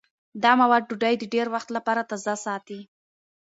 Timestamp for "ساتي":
2.45-2.79